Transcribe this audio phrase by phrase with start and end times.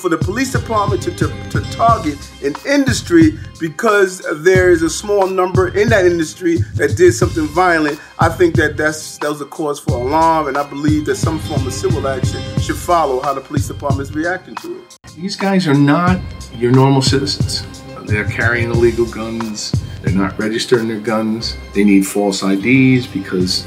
[0.00, 5.26] For the police department to, to, to, target an industry because there is a small
[5.26, 9.46] number in that industry that did something violent, I think that that's, that was a
[9.46, 13.34] cause for alarm, and I believe that some form of civil action should follow how
[13.34, 14.96] the police department is reacting to it.
[15.16, 16.18] These guys are not
[16.56, 17.66] your normal citizens.
[18.06, 19.72] They're carrying illegal guns.
[20.02, 21.56] They're not registering their guns.
[21.74, 23.66] They need false IDs because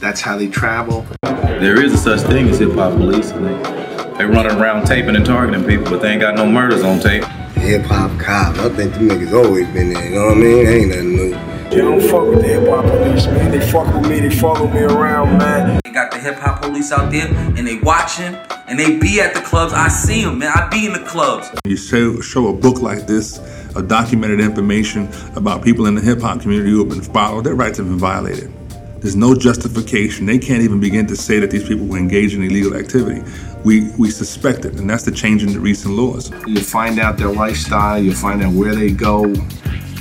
[0.00, 1.06] that's how they travel.
[1.22, 3.30] There is a such thing as hip hop police.
[3.32, 7.24] They running around taping and targeting people, but they ain't got no murders on tape.
[7.54, 10.66] Hip hop cops, I think them niggas always been there, you know what I mean?
[10.66, 11.30] Ain't nothing new.
[11.70, 13.50] They don't fuck with the hip hop police, man.
[13.50, 15.80] They fuck with me, they follow me around, man.
[15.84, 18.34] They got the hip hop police out there and they watching
[18.66, 19.74] and they be at the clubs.
[19.74, 20.52] I see them, man.
[20.54, 21.50] I be in the clubs.
[21.66, 23.38] You show, show a book like this,
[23.76, 27.54] a documented information about people in the hip hop community who have been followed, their
[27.54, 28.52] rights have been violated.
[29.00, 30.26] There's no justification.
[30.26, 33.22] They can't even begin to say that these people were engaged in illegal activity.
[33.64, 36.30] We, we suspect it, and that's the change in the recent laws.
[36.46, 39.22] You find out their lifestyle, you find out where they go,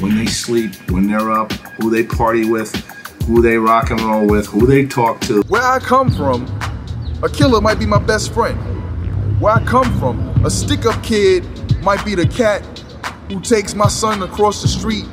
[0.01, 2.75] when they sleep, when they're up, who they party with,
[3.23, 5.43] who they rock and roll with, who they talk to.
[5.43, 6.45] Where I come from,
[7.23, 8.59] a killer might be my best friend.
[9.39, 11.45] Where I come from, a stick up kid
[11.81, 12.65] might be the cat
[13.29, 15.05] who takes my son across the street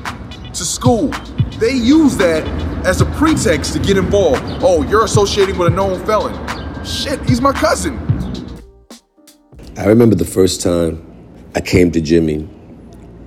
[0.55, 1.13] to school.
[1.61, 4.43] They use that as a pretext to get involved.
[4.63, 6.33] Oh, you're associating with a known felon.
[6.85, 7.99] Shit, he's my cousin.
[9.77, 11.05] I remember the first time
[11.57, 12.49] I came to Jimmy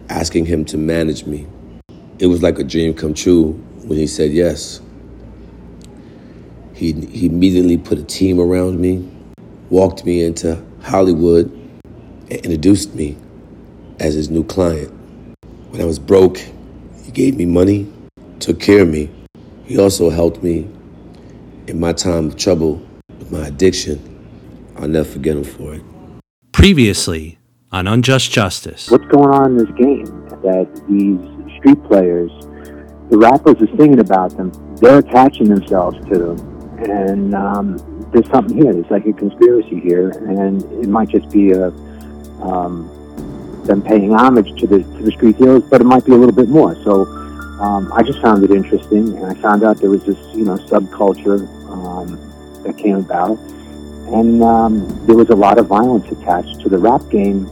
[0.08, 1.46] asking him to manage me.
[2.20, 3.52] It was like a dream come true
[3.84, 4.80] when he said yes.
[6.74, 9.12] He, he immediately put a team around me,
[9.70, 11.52] walked me into Hollywood,
[12.32, 13.18] and introduced me
[14.00, 14.90] as his new client.
[15.72, 16.38] When I was broke,
[17.04, 17.92] he gave me money,
[18.40, 19.19] took care of me.
[19.70, 20.68] He also helped me
[21.68, 22.82] in my time of trouble
[23.20, 24.02] with my addiction.
[24.76, 25.84] I'll never forget him for it.
[26.52, 27.38] Previously
[27.72, 28.90] on Unjust Justice.
[28.90, 30.06] What's going on in this game?
[30.42, 31.20] That these
[31.60, 32.32] street players,
[33.12, 36.80] the rappers are singing about them, they're attaching themselves to them.
[36.80, 37.78] And um,
[38.12, 38.74] there's something here.
[38.74, 41.68] There's like a conspiracy here, and it might just be a
[42.42, 42.90] um,
[43.66, 46.34] them paying homage to the to the street heroes, but it might be a little
[46.34, 46.74] bit more.
[46.84, 47.19] So
[47.60, 50.56] um, I just found it interesting, and I found out there was this you know
[50.56, 53.38] subculture um, that came about,
[54.14, 57.50] and um, there was a lot of violence attached to the rap game.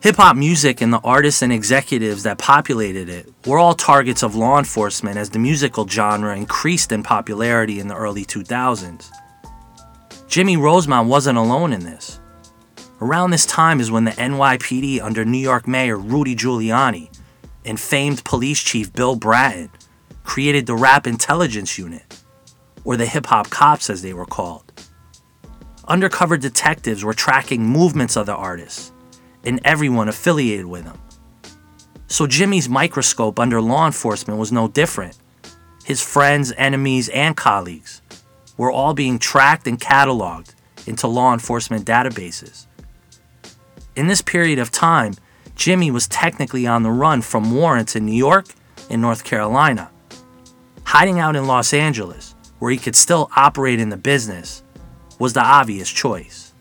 [0.00, 4.34] Hip hop music and the artists and executives that populated it were all targets of
[4.34, 9.10] law enforcement as the musical genre increased in popularity in the early 2000s.
[10.28, 12.18] Jimmy Rosemont wasn't alone in this.
[13.00, 17.11] Around this time is when the NYPD under New York Mayor Rudy Giuliani
[17.64, 19.70] and famed police chief Bill Bratton
[20.24, 22.20] created the Rap Intelligence Unit,
[22.84, 24.72] or the Hip Hop Cops as they were called.
[25.86, 28.92] Undercover detectives were tracking movements of the artists
[29.44, 30.98] and everyone affiliated with them.
[32.06, 35.18] So Jimmy's microscope under law enforcement was no different.
[35.84, 38.02] His friends, enemies, and colleagues
[38.56, 40.54] were all being tracked and cataloged
[40.86, 42.66] into law enforcement databases.
[43.96, 45.14] In this period of time,
[45.62, 48.46] Jimmy was technically on the run from warrants in New York
[48.90, 49.92] and North Carolina.
[50.82, 54.64] Hiding out in Los Angeles, where he could still operate in the business,
[55.20, 56.52] was the obvious choice.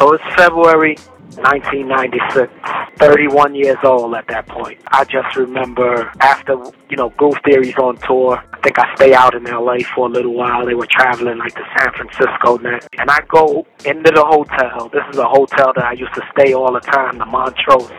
[0.00, 0.96] So it's February
[1.36, 2.50] 1996.
[2.96, 4.80] 31 years old at that point.
[4.88, 6.56] I just remember after,
[6.88, 10.10] you know, Groove Theory's on tour, I think I stay out in LA for a
[10.10, 10.64] little while.
[10.64, 12.88] They were traveling like to San Francisco net.
[12.98, 14.88] And I go into the hotel.
[14.88, 17.92] This is a hotel that I used to stay all the time, the Montrose.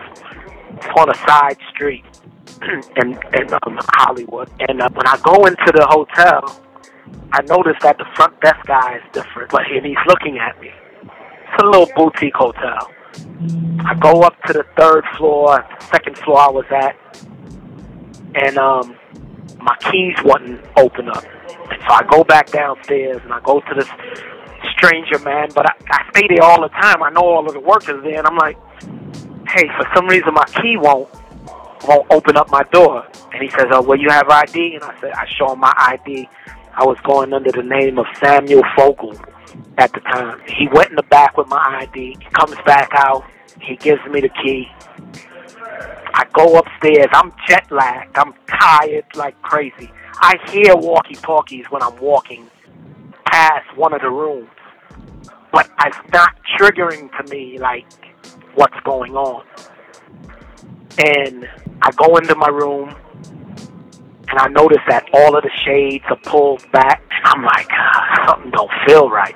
[0.97, 2.05] On a side street
[2.97, 4.49] in, in um, Hollywood.
[4.67, 6.61] And uh, when I go into the hotel,
[7.31, 10.71] I notice that the front desk guy is different, but and he's looking at me.
[11.03, 12.91] It's a little boutique hotel.
[13.85, 16.95] I go up to the third floor, second floor I was at,
[18.35, 18.95] and um,
[19.57, 21.23] my keys wouldn't open up.
[21.23, 23.89] And so I go back downstairs and I go to this
[24.71, 27.01] stranger man, but I, I stay there all the time.
[27.03, 28.57] I know all of the workers there, and I'm like,
[29.49, 31.09] hey, for some reason my key won't
[31.87, 33.05] won't open up my door.
[33.33, 34.75] And he says, oh, well, you have ID?
[34.75, 36.27] And I said, I show him my ID.
[36.73, 39.15] I was going under the name of Samuel Fogel
[39.77, 40.41] at the time.
[40.47, 43.25] He went in the back with my ID, comes back out,
[43.61, 44.67] he gives me the key.
[46.13, 49.91] I go upstairs, I'm jet lagged, I'm tired like crazy.
[50.15, 52.49] I hear walkie talkies when I'm walking
[53.25, 54.49] past one of the rooms,
[55.51, 57.85] but it's not triggering to me like
[58.55, 59.45] what's going on.
[60.97, 61.47] And
[61.81, 62.95] I go into my room,
[64.29, 67.01] and I notice that all of the shades are pulled back.
[67.09, 69.35] And I'm like, ah, something don't feel right.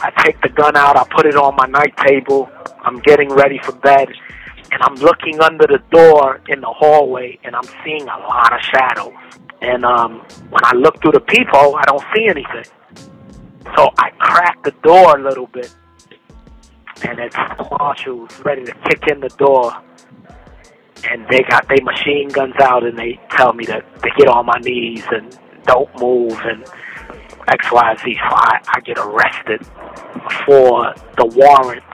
[0.00, 2.48] I take the gun out, I put it on my night table.
[2.82, 4.08] I'm getting ready for bed,
[4.70, 8.60] and I'm looking under the door in the hallway, and I'm seeing a lot of
[8.60, 9.12] shadows.
[9.60, 10.20] And um,
[10.50, 12.64] when I look through the peephole, I don't see anything.
[13.76, 15.74] So I crack the door a little bit,
[17.02, 17.36] and it's
[17.78, 19.72] marshals ready to kick in the door
[21.04, 24.46] and they got their machine guns out and they tell me to, to get on
[24.46, 26.64] my knees and don't move and
[27.48, 28.14] X, Y, Z.
[28.14, 29.66] So I, I get arrested
[30.44, 31.86] for the warrants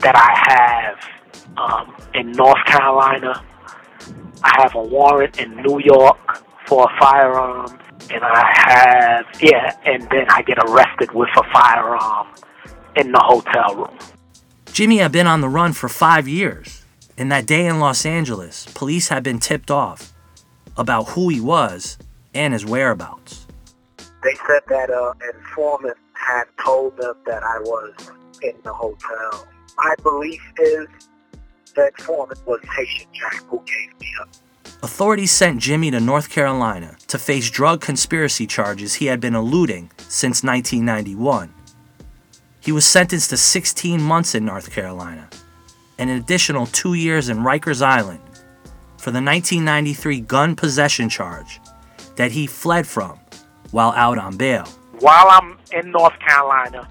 [0.00, 3.42] that I have um, in North Carolina.
[4.42, 7.78] I have a warrant in New York for a firearm,
[8.10, 12.26] and I have yeah, and then I get arrested with a firearm
[12.96, 13.98] in the hotel room.
[14.72, 16.82] Jimmy had been on the run for five years.
[17.18, 20.12] In that day in Los Angeles, police had been tipped off
[20.76, 21.98] about who he was
[22.34, 23.46] and his whereabouts.
[24.22, 27.92] They said that uh, an informant had told them that I was
[28.42, 29.46] in the hotel.
[29.76, 30.88] My belief is
[31.76, 34.28] that informant was Haitian Jack who gave me up.
[34.82, 39.90] Authorities sent Jimmy to North Carolina to face drug conspiracy charges he had been eluding
[39.98, 41.52] since 1991.
[42.62, 45.28] He was sentenced to 16 months in North Carolina
[45.98, 48.20] and an additional two years in Rikers Island
[48.98, 51.60] for the 1993 gun possession charge
[52.14, 53.18] that he fled from
[53.72, 54.64] while out on bail.
[55.00, 56.88] While I'm in North Carolina,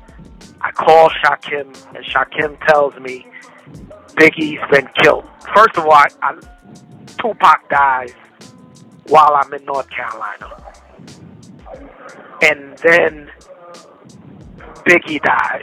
[0.60, 3.26] I call Shakim, and Shakim tells me
[4.16, 5.24] Biggie's been killed.
[5.56, 6.38] First of all, I, I,
[7.18, 8.14] Tupac dies
[9.08, 10.64] while I'm in North Carolina.
[12.42, 13.32] And then
[14.86, 15.62] Biggie dies.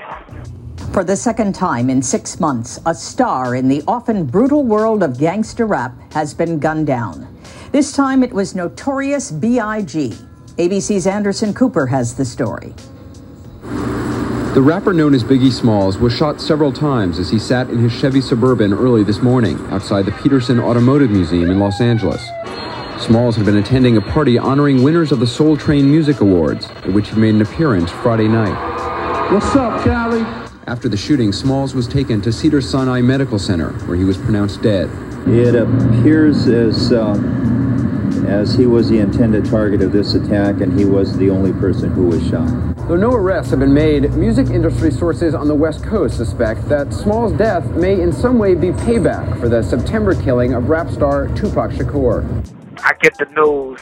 [0.93, 5.19] For the second time in six months, a star in the often brutal world of
[5.19, 7.27] gangster rap has been gunned down.
[7.73, 10.15] This time it was Notorious B.I.G.
[10.57, 12.73] ABC's Anderson Cooper has the story.
[14.55, 17.93] The rapper known as Biggie Smalls was shot several times as he sat in his
[17.93, 22.27] Chevy Suburban early this morning outside the Petersen Automotive Museum in Los Angeles.
[22.99, 26.93] Smalls had been attending a party honoring winners of the Soul Train Music Awards, at
[26.93, 28.68] which he made an appearance Friday night.
[29.31, 30.23] What's up, Cali?
[30.67, 34.63] After the shooting, Smalls was taken to Cedar Sinai Medical Center, where he was pronounced
[34.63, 34.89] dead.
[35.29, 37.13] It appears as uh,
[38.27, 41.91] as he was the intended target of this attack, and he was the only person
[41.91, 42.49] who was shot.
[42.89, 46.95] Though no arrests have been made, music industry sources on the West Coast suspect that
[46.95, 51.29] Smalls' death may in some way be payback for the September killing of rap star
[51.37, 52.25] Tupac Shakur.
[52.83, 53.79] I get the news.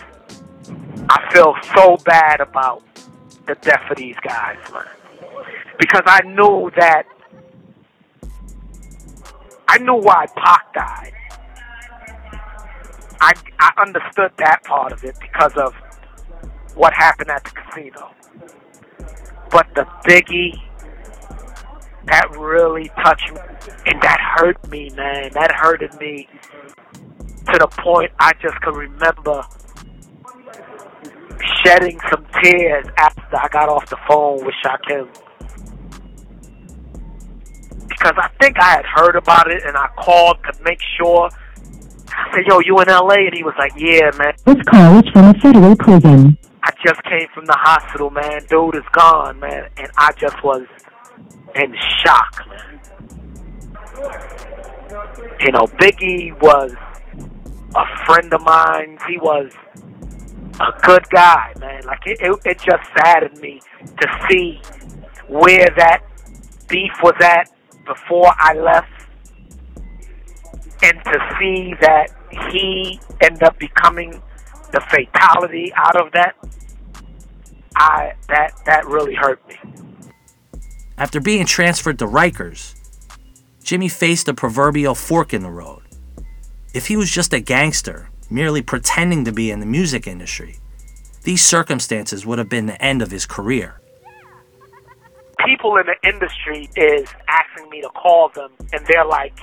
[1.08, 2.82] I feel so bad about
[3.46, 4.86] the death of these guys, man
[5.78, 7.04] because I knew that
[9.68, 11.12] I knew why Pac died.
[13.20, 15.74] I I understood that part of it because of
[16.74, 18.10] what happened at the casino.
[19.50, 20.60] But the Biggie
[22.06, 23.40] that really touched me
[23.86, 25.30] and that hurt me, man.
[25.32, 26.28] That hurted me
[27.52, 29.42] to the point I just could remember
[31.64, 35.08] shedding some tears after I got off the phone with Shakim
[38.06, 41.28] because I think I had heard about it and I called to make sure.
[42.08, 45.10] I said, "Yo, you in L.A.?" And he was like, "Yeah, man." This call is
[45.12, 46.38] from a federal prison.
[46.62, 48.42] I just came from the hospital, man.
[48.48, 50.66] Dude is gone, man, and I just was
[51.54, 52.80] in shock, man.
[55.40, 56.74] You know, Biggie was
[57.74, 58.98] a friend of mine.
[59.08, 59.52] He was
[60.60, 61.84] a good guy, man.
[61.84, 63.60] Like it, it, it just saddened me
[64.00, 64.60] to see
[65.28, 66.02] where that
[66.68, 67.50] beef was at
[67.86, 68.88] before I left
[70.82, 72.08] and to see that
[72.50, 74.22] he ended up becoming
[74.72, 76.36] the fatality out of that,
[77.74, 79.56] I that that really hurt me.
[80.98, 82.74] After being transferred to Rikers,
[83.62, 85.82] Jimmy faced a proverbial fork in the road.
[86.74, 90.58] If he was just a gangster, merely pretending to be in the music industry,
[91.24, 93.80] these circumstances would have been the end of his career
[95.46, 99.38] people in the industry is asking me to call them, and they're like,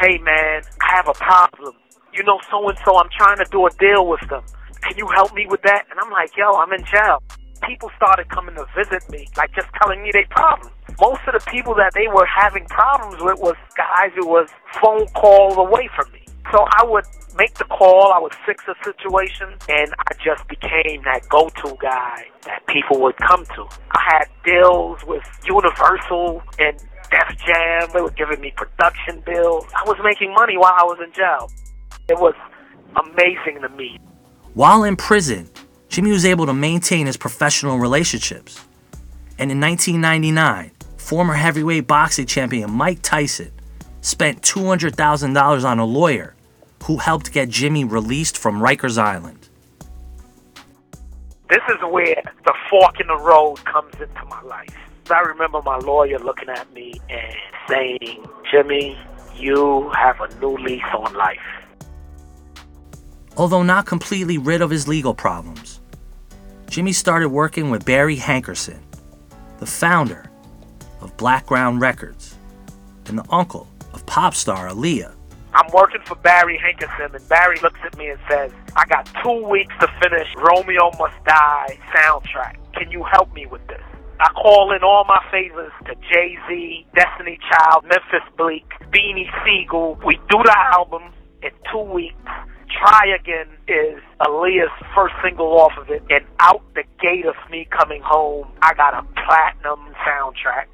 [0.00, 1.74] "Hey, man, I have a problem.
[2.12, 2.96] You know, so and so.
[2.98, 4.42] I'm trying to do a deal with them,
[4.84, 5.86] can you help me with that?
[5.90, 7.22] And I'm like, yo, I'm in jail.
[7.66, 10.72] People started coming to visit me, like just telling me their problems.
[11.00, 14.48] Most of the people that they were having problems with was guys who was
[14.82, 16.23] phone calls away from me.
[16.52, 17.04] So I would
[17.36, 22.26] make the call, I would fix a situation, and I just became that go-to guy
[22.42, 23.66] that people would come to.
[23.90, 26.76] I had deals with Universal and
[27.10, 27.88] Def Jam.
[27.92, 29.64] They were giving me production bills.
[29.74, 31.50] I was making money while I was in jail.
[32.08, 32.34] It was
[32.96, 33.98] amazing to me.
[34.54, 35.50] While in prison,
[35.88, 38.60] Jimmy was able to maintain his professional relationships.
[39.38, 43.50] And in 1999, former heavyweight boxing champion Mike Tyson
[44.04, 46.34] spent $200,000 on a lawyer
[46.84, 49.48] who helped get Jimmy released from Rikers Island.
[51.48, 54.76] This is where the fork in the road comes into my life.
[55.10, 57.34] I remember my lawyer looking at me and
[57.68, 58.98] saying, Jimmy,
[59.36, 61.38] you have a new lease on life.
[63.38, 65.80] Although not completely rid of his legal problems,
[66.68, 68.80] Jimmy started working with Barry Hankerson,
[69.60, 70.30] the founder
[71.00, 72.36] of Blackground Records
[73.06, 75.14] and the uncle of pop star Aaliyah.
[75.54, 79.46] I'm working for Barry Hankerson, and Barry looks at me and says, I got two
[79.48, 82.56] weeks to finish Romeo Must Die soundtrack.
[82.74, 83.80] Can you help me with this?
[84.18, 89.98] I call in all my favors to Jay Z, Destiny Child, Memphis Bleek, Beanie Sigel.
[90.04, 92.16] We do the album in two weeks.
[92.80, 97.68] Try Again is Aaliyah's first single off of it, and out the gate of me
[97.70, 100.66] coming home, I got a platinum soundtrack.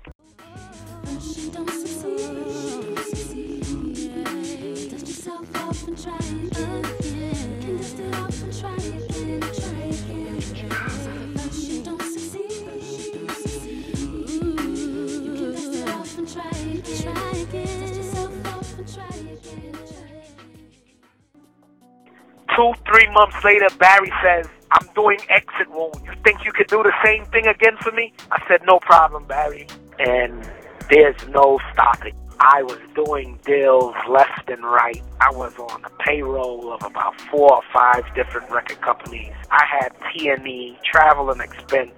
[22.56, 25.94] Two, three months later, Barry says, I'm doing exit wound.
[26.04, 28.12] You think you could do the same thing again for me?
[28.30, 29.66] I said, no problem, Barry.
[29.98, 30.48] And
[30.90, 32.14] there's no stopping.
[32.42, 35.02] I was doing deals left and right.
[35.20, 39.34] I was on the payroll of about four or five different record companies.
[39.50, 41.92] I had T&E, travel and expense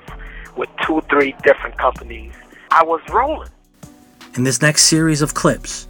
[0.56, 2.32] with two, three different companies.
[2.72, 3.50] I was rolling.
[4.34, 5.86] In this next series of clips,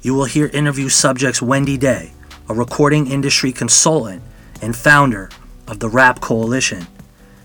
[0.00, 2.10] you will hear interview subjects Wendy Day,
[2.48, 4.20] a recording industry consultant
[4.60, 5.30] and founder
[5.68, 6.88] of the Rap Coalition,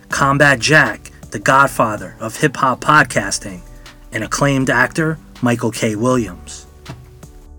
[0.09, 3.61] Combat Jack, the godfather of hip hop podcasting,
[4.11, 5.95] and acclaimed actor Michael K.
[5.95, 6.65] Williams.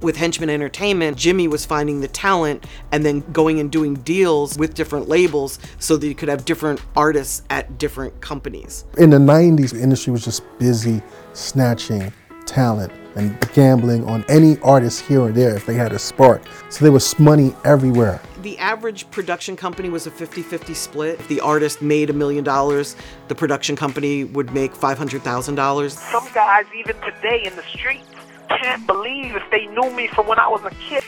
[0.01, 4.75] With Henchman Entertainment, Jimmy was finding the talent and then going and doing deals with
[4.75, 8.85] different labels so that you could have different artists at different companies.
[8.97, 12.13] In the 90s, the industry was just busy snatching
[12.47, 16.43] talent and gambling on any artist here or there if they had a spark.
[16.71, 18.21] So there was money everywhere.
[18.43, 21.19] The average production company was a 50 50 split.
[21.19, 22.95] If the artist made a million dollars,
[23.27, 25.91] the production company would make $500,000.
[25.91, 28.07] Some guys, even today in the streets,
[28.49, 31.03] can't believe if they knew me from when I was a kid.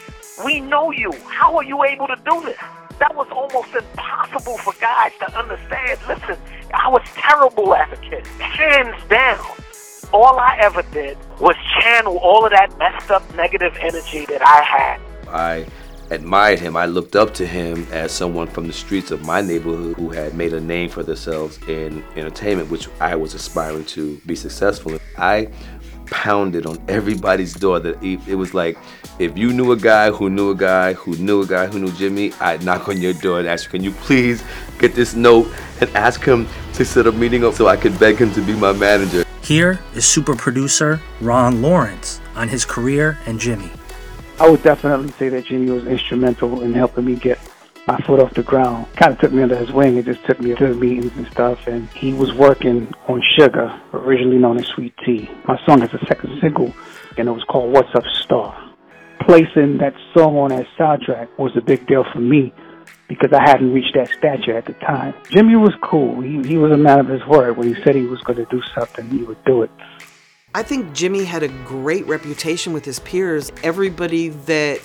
[0.45, 1.13] We know you.
[1.29, 2.59] How are you able to do this?
[2.99, 5.99] That was almost impossible for guys to understand.
[6.09, 6.37] Listen,
[6.75, 9.45] I was terrible as a kid, hands down.
[10.13, 14.63] All I ever did was channel all of that messed up negative energy that I
[14.63, 15.01] had.
[15.29, 15.67] I
[16.11, 16.77] admired him.
[16.77, 20.35] I looked up to him as someone from the streets of my neighborhood who had
[20.35, 25.01] made a name for themselves in entertainment, which I was aspiring to be successful in.
[25.17, 25.49] I
[26.07, 28.77] pounded on everybody's door that it was like
[29.21, 31.93] if you knew a guy who knew a guy who knew a guy who knew
[31.93, 34.43] Jimmy, I'd knock on your door and ask you, can you please
[34.79, 35.47] get this note
[35.81, 38.41] and ask him to set up a meeting up so I could beg him to
[38.41, 39.25] be my manager.
[39.43, 43.71] Here is super producer Ron Lawrence on his career and Jimmy.
[44.41, 47.39] I would definitely say that Jimmy was instrumental in helping me get
[47.87, 48.87] my foot off the ground.
[48.97, 51.67] Kind of took me under his wing and just took me to meetings and stuff.
[51.67, 55.29] And he was working on Sugar, originally known as Sweet Tea.
[55.47, 56.73] My song is a second single,
[57.19, 58.73] and it was called What's Up Star.
[59.27, 62.51] Placing that song on that soundtrack was a big deal for me
[63.09, 65.13] because I hadn't reached that stature at the time.
[65.29, 66.23] Jimmy was cool.
[66.23, 67.59] He, he was a man of his word.
[67.59, 69.71] When he said he was going to do something, he would do it.
[70.53, 73.53] I think Jimmy had a great reputation with his peers.
[73.63, 74.81] Everybody that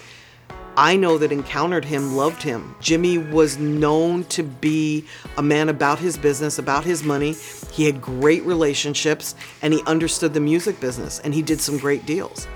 [0.78, 2.76] I know that encountered him loved him.
[2.80, 5.06] Jimmy was known to be
[5.38, 7.34] a man about his business, about his money.
[7.72, 12.06] He had great relationships and he understood the music business and he did some great
[12.06, 12.48] deals.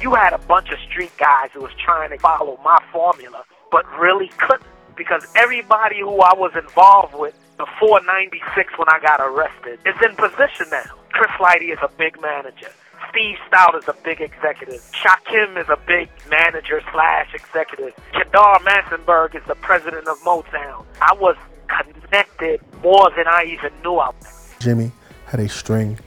[0.00, 3.86] You had a bunch of street guys who was trying to follow my formula, but
[3.96, 4.66] really couldn't
[4.96, 10.16] because everybody who I was involved with before 96 when I got arrested is in
[10.16, 10.99] position now.
[11.12, 12.70] Chris Lighty is a big manager.
[13.10, 14.80] Steve Stoute is a big executive.
[14.92, 17.94] Shakim is a big manager slash executive.
[18.12, 20.84] Kedar Massenberg is the president of Motown.
[21.00, 21.36] I was
[21.68, 24.54] connected more than I even knew I was.
[24.60, 24.92] Jimmy
[25.26, 25.98] had a string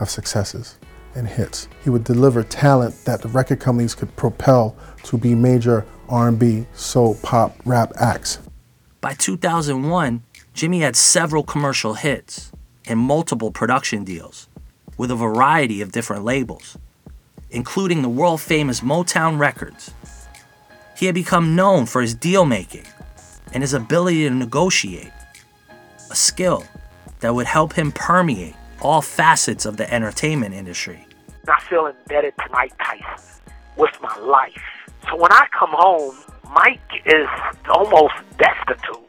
[0.00, 0.78] of successes
[1.14, 1.68] and hits.
[1.82, 7.16] He would deliver talent that the record companies could propel to be major R&B, soul,
[7.22, 8.38] pop, rap acts.
[9.00, 10.22] By 2001,
[10.52, 12.52] Jimmy had several commercial hits
[12.86, 14.48] and multiple production deals
[14.96, 16.76] with a variety of different labels,
[17.50, 19.92] including the world famous Motown Records.
[20.96, 22.86] He had become known for his deal making
[23.52, 25.12] and his ability to negotiate,
[26.10, 26.64] a skill
[27.20, 31.06] that would help him permeate all facets of the entertainment industry.
[31.48, 33.40] I feel indebted to Mike Tyson
[33.76, 34.62] with my life.
[35.08, 36.16] So when I come home,
[36.52, 37.28] Mike is
[37.68, 39.00] almost destitute.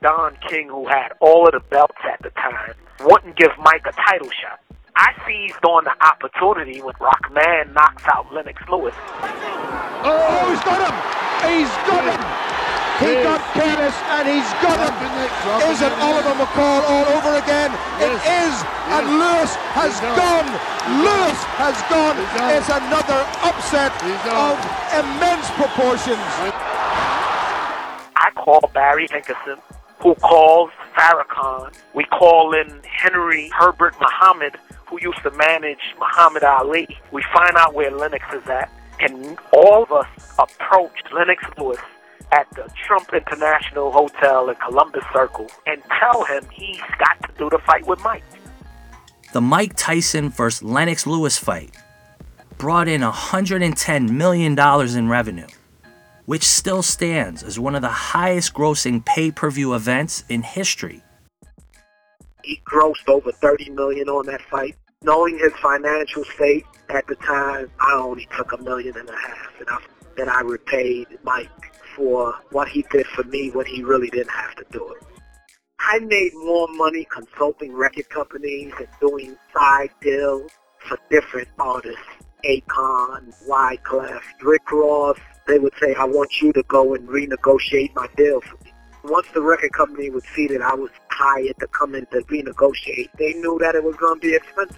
[0.00, 3.90] Don King, who had all of the belts at the time, wouldn't give Mike a
[3.90, 4.62] title shot.
[4.94, 8.94] I seized on the opportunity when Rahman knocks out Lennox Lewis.
[10.06, 10.94] Oh, he's got him!
[11.50, 12.22] He's got him!
[13.02, 14.94] He got careless and he's got him!
[15.66, 17.74] Is it Oliver McCall all over again?
[17.98, 18.54] It is!
[18.94, 20.46] And Lewis has gone!
[21.02, 22.14] Lewis has gone!
[22.54, 23.90] It's another upset
[24.30, 24.62] of
[24.94, 26.22] immense proportions.
[28.14, 29.58] I call Barry Hankerson,
[30.00, 31.74] who calls Farrakhan.
[31.94, 36.88] We call in Henry Herbert Muhammad, who used to manage Muhammad Ali.
[37.12, 41.80] We find out where Lennox is at, and all of us approach Lennox Lewis
[42.32, 47.48] at the Trump International Hotel in Columbus Circle and tell him he's got to do
[47.50, 48.24] the fight with Mike.
[49.32, 50.62] The Mike Tyson vs.
[50.62, 51.74] Lennox Lewis fight
[52.56, 55.46] brought in $110 million in revenue,
[56.28, 61.02] which still stands as one of the highest grossing pay per view events in history.
[62.44, 64.76] He grossed over 30 million on that fight.
[65.02, 69.58] Knowing his financial state at the time, I only took a million and a half,
[69.58, 69.78] and I,
[70.18, 71.48] and I repaid Mike
[71.96, 75.02] for what he did for me when he really didn't have to do it.
[75.80, 82.02] I made more money consulting record companies and doing side deals for different artists.
[82.44, 88.06] Akon, Wyclef, Rick Ross, they would say, I want you to go and renegotiate my
[88.16, 88.72] deal for me.
[89.04, 93.08] Once the record company would see that I was hired to come in to renegotiate,
[93.18, 94.76] they knew that it was going to be expensive.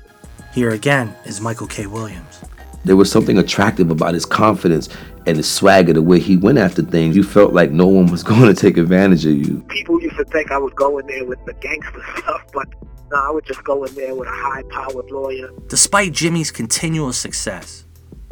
[0.54, 1.86] Here again is Michael K.
[1.86, 2.40] Williams.
[2.84, 4.88] There was something attractive about his confidence
[5.26, 7.14] and his swagger, the way he went after things.
[7.14, 9.60] You felt like no one was going to take advantage of you.
[9.68, 12.68] People used to think I would go in there with the gangster stuff, but
[13.10, 15.50] no, I would just go in there with a high-powered lawyer.
[15.66, 17.84] Despite Jimmy's continual success,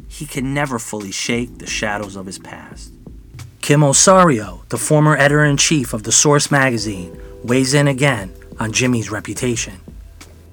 [0.09, 2.93] he can never fully shake the shadows of his past.
[3.61, 8.73] Kim Osorio, the former editor in chief of The Source magazine, weighs in again on
[8.73, 9.75] Jimmy's reputation.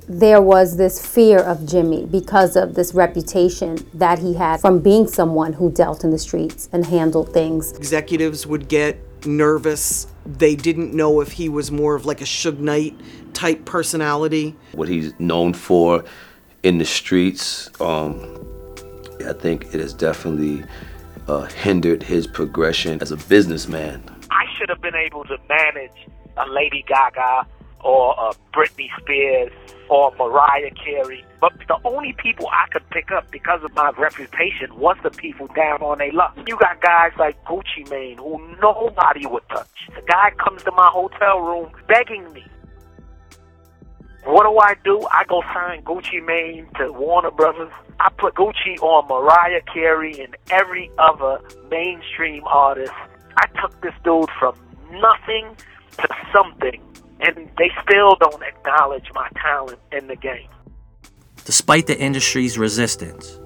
[0.07, 5.07] There was this fear of Jimmy because of this reputation that he had from being
[5.07, 7.71] someone who dealt in the streets and handled things.
[7.71, 10.05] Executives would get nervous.
[10.25, 12.99] They didn't know if he was more of like a Suge Knight
[13.33, 14.55] type personality.
[14.73, 16.03] What he's known for
[16.61, 18.21] in the streets, um,
[19.27, 20.63] I think it has definitely
[21.27, 24.03] uh, hindered his progression as a businessman.
[24.31, 26.07] I should have been able to manage
[26.37, 27.47] a Lady Gaga
[27.83, 29.51] or a Britney Spears
[29.89, 31.23] or Mariah Carey.
[31.39, 35.47] But the only people I could pick up because of my reputation was the people
[35.55, 36.35] down on their luck.
[36.47, 39.89] You got guys like Gucci Mane who nobody would touch.
[39.95, 42.43] The guy comes to my hotel room begging me.
[44.25, 45.07] What do I do?
[45.11, 47.71] I go sign Gucci Mane to Warner Brothers.
[47.99, 52.91] I put Gucci on Mariah Carey and every other mainstream artist.
[53.37, 54.55] I took this dude from
[54.91, 55.55] nothing
[55.97, 56.81] to something,
[57.19, 60.49] and they still don't acknowledge my talent in the game.
[61.45, 63.39] Despite the industry's resistance,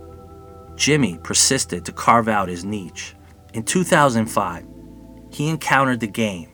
[0.77, 3.15] Jimmy persisted to carve out his niche.
[3.53, 4.65] In 2005,
[5.29, 6.49] he encountered The Game,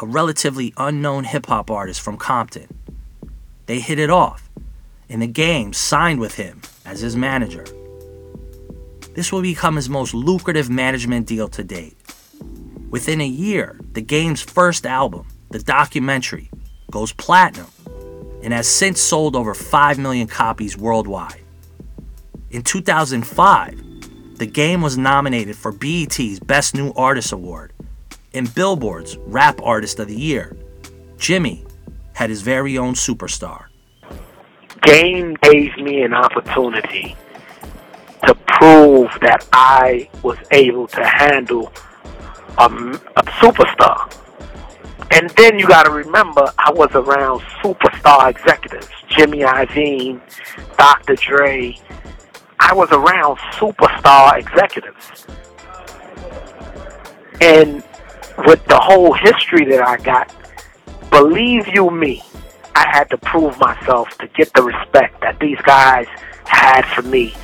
[0.00, 2.68] a relatively unknown hip hop artist from Compton.
[3.66, 4.50] They hit it off,
[5.08, 7.64] and The Game signed with him as his manager.
[9.14, 11.96] This will become his most lucrative management deal to date.
[12.90, 16.50] Within a year, The Game's first album, the documentary,
[16.90, 17.68] goes platinum
[18.42, 21.40] and has since sold over 5 million copies worldwide.
[22.50, 27.72] In 2005, the game was nominated for BET's Best New Artist Award
[28.34, 30.56] and Billboard's Rap Artist of the Year.
[31.16, 31.64] Jimmy
[32.22, 33.64] had his very own superstar.
[34.82, 37.16] Game gave me an opportunity
[38.24, 41.72] to prove that I was able to handle
[42.58, 43.98] a, a superstar.
[45.10, 50.20] And then you got to remember, I was around superstar executives Jimmy Iovine,
[50.78, 51.16] Dr.
[51.16, 51.76] Dre.
[52.60, 55.26] I was around superstar executives.
[57.40, 57.82] And
[58.46, 60.32] with the whole history that I got,
[61.12, 62.24] believe you me,
[62.74, 66.06] I had to prove myself to get the respect that these guys
[66.44, 67.34] had for me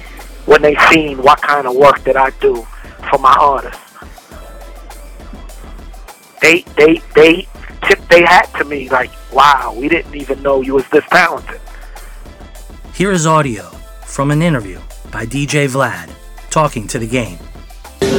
[0.46, 2.66] when they seen what kind of work that I do
[3.10, 3.80] for my artists.
[6.40, 7.46] They they they
[7.86, 11.60] tipped their hat to me like, wow, we didn't even know you was this talented.
[12.94, 13.64] Here is audio
[14.06, 14.80] from an interview
[15.12, 16.10] by DJ Vlad
[16.50, 17.38] talking to the game.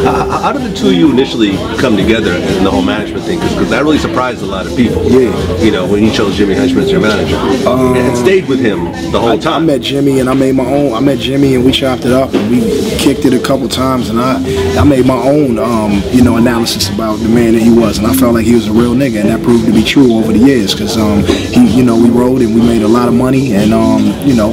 [0.09, 3.39] Uh, how did the two of you initially come together in the whole management thing?
[3.39, 5.03] Because that really surprised a lot of people.
[5.03, 5.29] Yeah.
[5.61, 7.37] You know, when you chose Jimmy Henchman as your manager.
[7.69, 9.63] Um, and stayed with him the whole I, time.
[9.63, 10.93] I met Jimmy and I made my own.
[10.93, 12.61] I met Jimmy and we chopped it up and we
[12.97, 14.41] kicked it a couple times and I
[14.79, 18.07] I made my own um, you know analysis about the man that he was and
[18.07, 20.33] I felt like he was a real nigga and that proved to be true over
[20.33, 23.13] the years because um, he you know we rode and we made a lot of
[23.13, 24.51] money and um, you know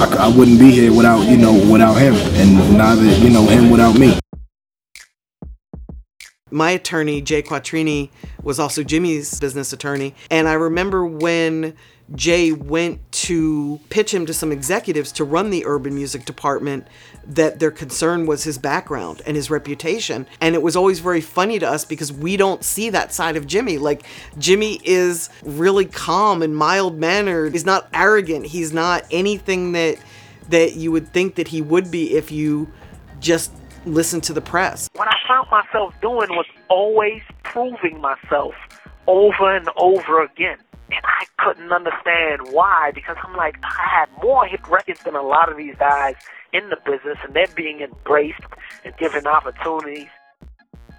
[0.00, 3.68] I, I wouldn't be here without you know without him and neither you know him
[3.68, 4.18] without me.
[6.50, 8.10] My attorney jay quattrini
[8.42, 10.14] was also jimmy's business attorney.
[10.30, 11.76] And i remember when
[12.14, 16.86] jay went to pitch him to some executives to run the urban music department
[17.24, 20.26] that their concern was his background and his reputation.
[20.40, 23.46] And it was always very funny to us because we don't see that side of
[23.46, 23.78] jimmy.
[23.78, 24.04] Like
[24.38, 27.52] jimmy is really calm and mild mannered.
[27.52, 28.46] He's not arrogant.
[28.46, 29.98] He's not anything that
[30.48, 32.68] that you would think that he would be if you
[33.20, 33.52] just
[33.86, 34.90] listen to the press.
[35.08, 38.52] I found myself doing was always proving myself
[39.06, 40.58] over and over again.
[40.90, 45.22] And I couldn't understand why because I'm like, I had more hit records than a
[45.22, 46.16] lot of these guys
[46.52, 48.42] in the business and they're being embraced
[48.84, 50.08] and given opportunities.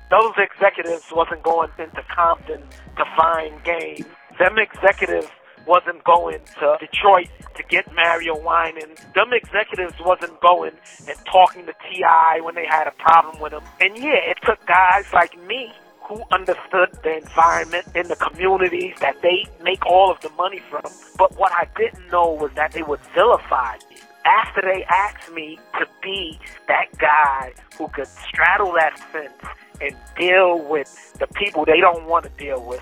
[0.10, 2.62] Those executives wasn't going into Compton
[2.96, 4.06] to find game.
[4.40, 5.28] Them executives
[5.68, 8.96] wasn't going to Detroit to get Mario Winan.
[9.14, 10.74] Them executives wasn't going
[11.08, 12.42] and talking to T.I.
[12.42, 13.64] when they had a problem with him.
[13.80, 15.72] And yeah, it took guys like me
[16.04, 20.82] who understood the environment in the communities that they make all of the money from.
[21.18, 23.98] But what I didn't know was that they would vilify me.
[24.26, 29.34] After they asked me to be that guy who could straddle that fence
[29.80, 32.82] and deal with the people they don't want to deal with,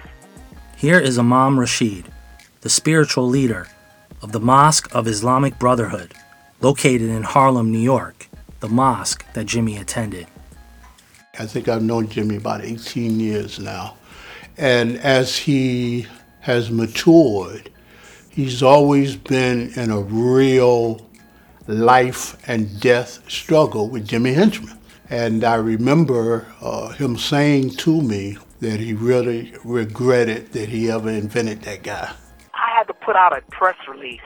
[0.75, 2.05] Here is Imam Rashid,
[2.61, 3.67] the spiritual leader
[4.21, 6.13] of the Mosque of Islamic Brotherhood,
[6.61, 8.27] located in Harlem, New York,
[8.59, 10.27] the mosque that Jimmy attended.
[11.39, 13.95] I think I've known Jimmy about 18 years now.
[14.57, 16.05] And as he
[16.41, 17.69] has matured,
[18.29, 21.07] he's always been in a real
[21.67, 24.77] life and death struggle with Jimmy Henchman.
[25.09, 31.09] And I remember uh, him saying to me that he really regretted that he ever
[31.09, 32.13] invented that guy.
[32.79, 34.21] I had to put out a press release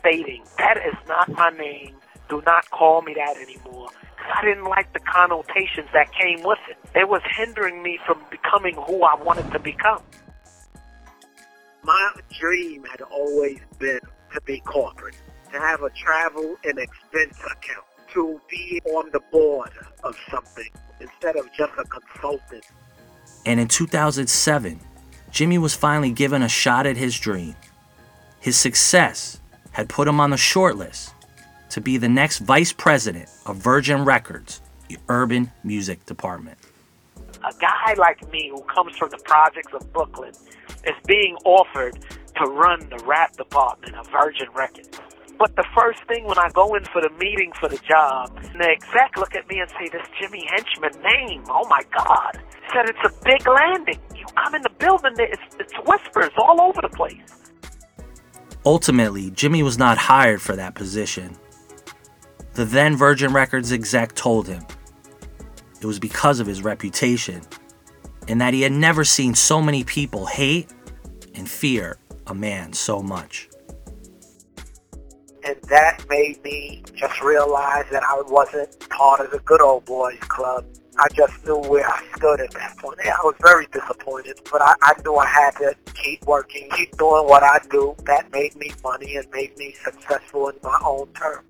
[0.00, 1.94] stating that is not my name.
[2.28, 3.90] Do not call me that anymore.
[4.18, 6.76] I didn't like the connotations that came with it.
[6.96, 10.02] It was hindering me from becoming who I wanted to become.
[11.84, 14.00] My dream had always been
[14.34, 15.14] to be corporate,
[15.52, 19.70] to have a travel and expense account, to be on the board
[20.02, 22.64] of something instead of just a consultant.
[23.46, 24.80] And in 2007,
[25.30, 27.54] Jimmy was finally given a shot at his dream.
[28.42, 31.12] His success had put him on the shortlist
[31.70, 36.58] to be the next vice president of Virgin Records, the urban music department.
[37.44, 40.32] a guy like me who comes from the projects of Brooklyn
[40.84, 41.96] is being offered
[42.36, 45.00] to run the rap department of Virgin Records.
[45.38, 48.68] But the first thing when I go in for the meeting for the job, the
[48.68, 52.42] exec look at me and say, this Jimmy Henchman name, oh my God.
[52.72, 54.00] Said, it's a big landing.
[54.16, 57.41] You come in the building, it's, it's whispers all over the place.
[58.64, 61.36] Ultimately, Jimmy was not hired for that position.
[62.54, 64.64] The then Virgin Records exec told him
[65.80, 67.42] it was because of his reputation
[68.28, 70.70] and that he had never seen so many people hate
[71.34, 73.48] and fear a man so much.
[75.44, 80.20] And that made me just realize that I wasn't part of the good old boys
[80.20, 80.64] club.
[80.98, 82.98] I just knew where I stood at that point.
[83.00, 87.26] I was very disappointed, but I, I knew I had to keep working, keep doing
[87.26, 87.96] what I do.
[88.04, 91.46] That made me money and made me successful in my own terms.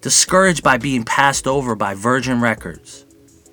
[0.00, 3.04] Discouraged by being passed over by Virgin Records,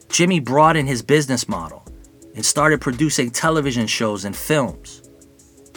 [0.08, 1.86] Jimmy broadened his business model
[2.34, 5.10] and started producing television shows and films.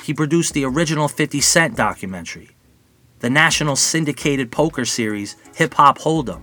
[0.05, 2.51] He produced the original 50 Cent documentary,
[3.19, 6.43] the national syndicated poker series Hip Hop Hold'em,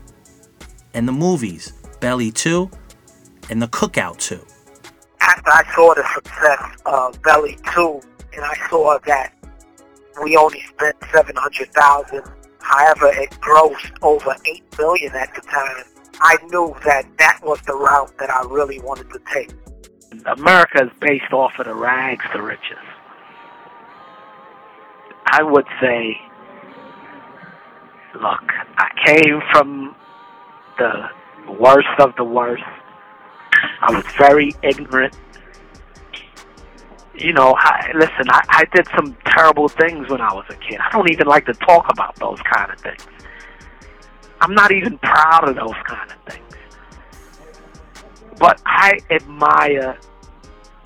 [0.93, 2.69] and the movies Belly 2
[3.49, 4.45] and The Cookout too.
[5.19, 8.01] After I saw the success of Belly 2,
[8.33, 9.33] and I saw that
[10.23, 12.23] we only spent 700000
[12.59, 15.83] however it grossed over 8 million at the time,
[16.19, 19.51] I knew that that was the route that I really wanted to take.
[20.25, 22.77] America is based off of the rags to riches.
[25.27, 26.17] I would say,
[28.15, 28.43] look,
[28.77, 29.95] I came from
[30.77, 31.09] the
[31.59, 32.63] worst of the worst.
[33.81, 35.15] I was very ignorant.
[37.15, 40.79] You know, I, listen, I, I did some terrible things when I was a kid.
[40.79, 43.03] I don't even like to talk about those kind of things.
[44.39, 46.43] I'm not even proud of those kind of things.
[48.39, 49.97] But I admire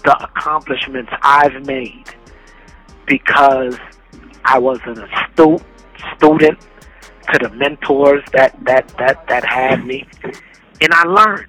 [0.04, 2.06] the accomplishments I've made
[3.06, 3.78] because
[4.46, 5.62] I was an astute
[6.16, 6.60] student
[7.34, 10.08] to the mentors that that that that had me,
[10.82, 11.48] and I learned.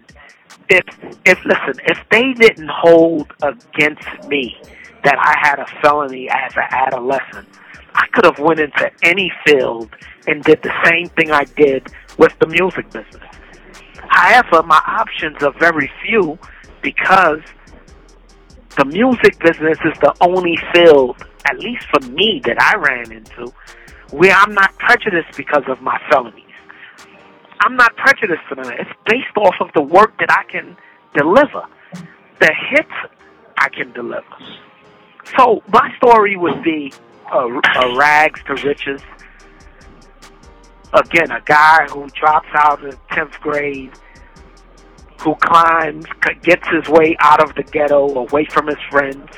[0.73, 0.85] If
[1.27, 4.57] if listen, if they didn't hold against me
[5.05, 7.47] that I had a felony as an adolescent,
[7.95, 9.91] I could have went into any field
[10.27, 13.31] and did the same thing I did with the music business.
[14.09, 16.39] However, my options are very few
[16.81, 17.41] because
[18.79, 23.53] the music business is the only field, at least for me, that I ran into,
[24.11, 26.45] where I'm not prejudiced because of my felonies.
[27.65, 28.81] I'm not prejudiced for that.
[28.81, 30.77] It's based off of the work that I can
[31.15, 31.63] deliver,
[32.41, 32.91] the hits
[33.57, 34.25] I can deliver.
[35.39, 36.93] So my story would be
[37.33, 39.01] a, a rags to riches.
[40.93, 43.93] Again, a guy who drops out of 10th grade,
[45.21, 46.07] who climbs,
[46.43, 49.31] gets his way out of the ghetto, away from his friends,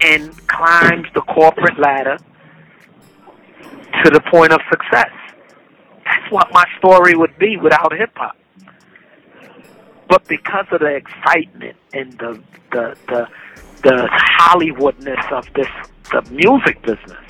[0.00, 2.16] and climbs the corporate ladder
[4.02, 5.10] to the point of success.
[6.30, 8.36] What my story would be without hip hop.
[10.08, 13.28] But because of the excitement and the the the
[13.82, 14.08] the
[14.38, 15.68] Hollywoodness of this
[16.12, 17.26] the music business,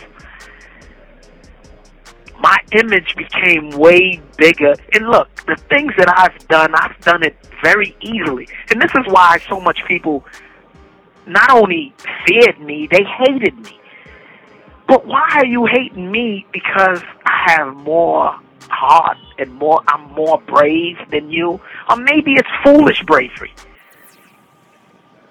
[2.40, 4.74] my image became way bigger.
[4.92, 8.48] And look, the things that I've done, I've done it very easily.
[8.70, 10.24] And this is why so much people
[11.26, 11.94] not only
[12.26, 13.80] feared me, they hated me.
[14.86, 16.46] But why are you hating me?
[16.52, 18.38] Because I have more
[18.70, 21.60] heart and more I'm more brave than you.
[21.88, 23.54] Or maybe it's foolish bravery.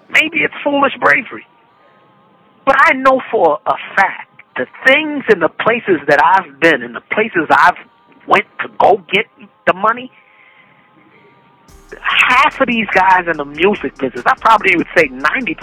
[0.09, 1.45] Maybe it's foolish bravery.
[2.65, 6.95] But I know for a fact the things and the places that I've been and
[6.95, 7.77] the places I've
[8.27, 9.25] went to go get
[9.67, 10.11] the money,
[12.01, 15.57] half of these guys in the music business, I probably would say 90%,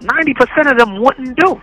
[0.00, 1.60] 90% of them wouldn't do.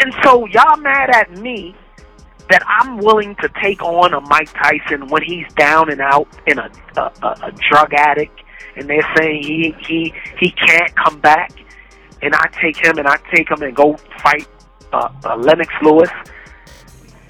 [0.00, 1.74] And so y'all mad at me
[2.50, 6.58] that I'm willing to take on a Mike Tyson when he's down and out in
[6.58, 8.40] a a, a, drug addict,
[8.76, 11.52] and they're saying he he he can't come back,
[12.22, 14.46] and I take him and I take him and go fight
[14.92, 16.10] uh, uh, Lennox Lewis.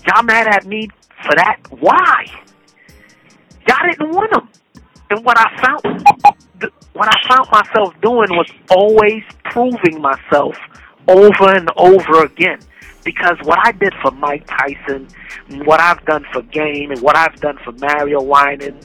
[0.07, 0.88] Y'all mad at me
[1.24, 1.61] for that?
[1.70, 2.26] Why?
[3.66, 4.48] Y'all didn't want him.
[5.11, 6.05] And what I found,
[6.92, 10.57] what I found myself doing was always proving myself
[11.09, 12.59] over and over again.
[13.07, 15.07] Because what I did for Mike Tyson,
[15.64, 18.85] what I've done for Game, and what I've done for Mario Winans,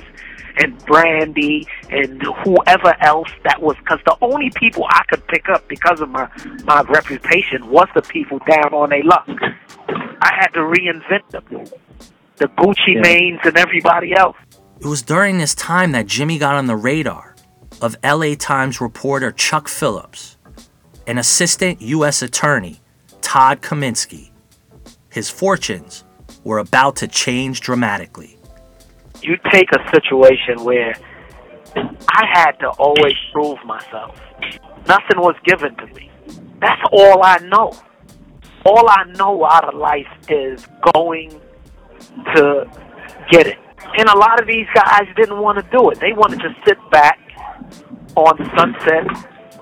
[0.58, 5.68] and Brandy, and whoever else that was, because the only people I could pick up
[5.68, 6.30] because of my
[6.66, 9.28] my reputation was the people down on their luck.
[10.22, 11.46] I had to reinvent them,
[12.36, 14.38] the Gucci Manes and everybody else.
[14.80, 17.36] It was during this time that Jimmy got on the radar
[17.82, 20.38] of LA Times reporter Chuck Phillips,
[21.08, 22.22] an assistant U.S.
[22.22, 22.81] attorney,
[23.22, 24.32] Todd Kaminsky.
[25.10, 26.04] His fortunes
[26.44, 28.38] were about to change dramatically.
[29.22, 30.96] you take a situation where
[31.76, 34.20] I had to always prove myself.
[34.88, 36.10] Nothing was given to me.
[36.60, 37.72] That's all I know.
[38.66, 41.40] All I know out of life is going
[42.36, 42.70] to
[43.30, 43.58] get it.
[43.98, 46.00] And a lot of these guys didn't want to do it.
[46.00, 47.20] They wanted to sit back
[48.16, 49.06] on Sunset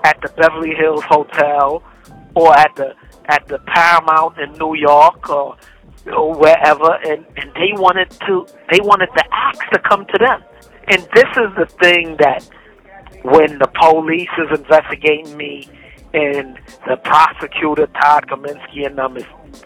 [0.04, 1.82] at the Beverly Hills Hotel
[2.34, 2.94] or at the
[3.30, 5.56] at the Paramount in New York or,
[6.12, 10.42] or wherever and, and they wanted to they wanted the acts to come to them.
[10.88, 12.48] And this is the thing that
[13.22, 15.68] when the police is investigating me
[16.12, 19.24] and the prosecutor Todd Kaminsky and them is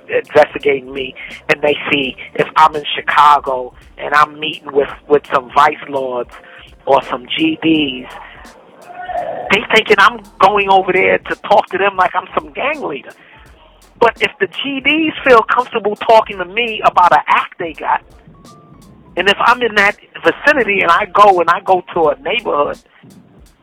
[0.09, 1.15] investigating me
[1.49, 6.31] and they see if I'm in Chicago and I'm meeting with, with some vice lords
[6.87, 8.11] or some GDs,
[9.51, 13.13] they thinking I'm going over there to talk to them like I'm some gang leader.
[14.05, 18.05] But if the GDs feel comfortable talking to me about an act they got,
[19.17, 22.79] and if I'm in that vicinity and I go and I go to a neighborhood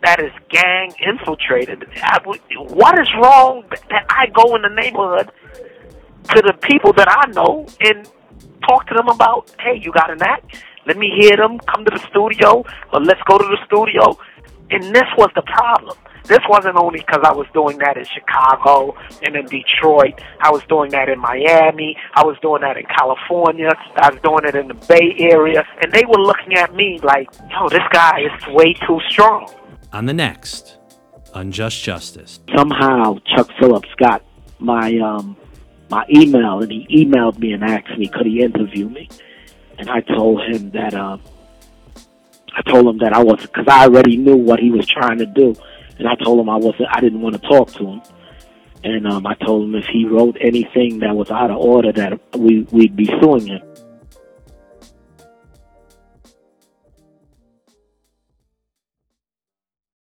[0.01, 5.32] that is gang infiltrated, I, what is wrong that I go in the neighborhood
[6.34, 8.10] to the people that I know and
[8.67, 10.56] talk to them about, hey, you got an act?
[10.88, 11.60] Let me hear them.
[11.71, 14.17] Come to the studio, or let's go to the studio.
[14.71, 15.95] And this was the problem.
[16.25, 20.21] This wasn't only because I was doing that in Chicago and in Detroit.
[20.39, 21.97] I was doing that in Miami.
[22.13, 23.71] I was doing that in California.
[23.95, 25.65] I was doing it in the Bay Area.
[25.81, 29.49] And they were looking at me like, yo, this guy is way too strong.
[29.93, 30.77] On the next,
[31.34, 32.39] Unjust Justice.
[32.55, 34.23] somehow Chuck Phillips got
[34.60, 35.38] my um
[35.89, 39.10] my email and he emailed me and asked me could he interview me
[39.77, 41.21] and I told him that um
[42.53, 45.25] I told him that I was because I already knew what he was trying to
[45.25, 45.55] do
[45.97, 48.01] and I told him I wasn't I didn't want to talk to him.
[48.84, 52.19] And um I told him if he wrote anything that was out of order that
[52.38, 53.62] we we'd be suing him